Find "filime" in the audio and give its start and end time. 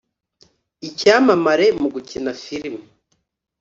2.43-2.81